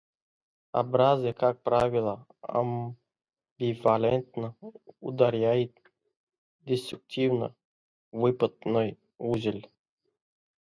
Абразия, 0.73 1.31
как 1.35 1.61
правило, 1.61 2.25
амбивалентно 2.41 4.55
ударяет 4.99 5.77
десуктивно-выпотной 6.65 8.97
узел. 9.19 9.61